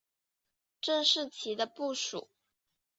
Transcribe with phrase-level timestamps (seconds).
[0.81, 2.27] 郑士琦的部属。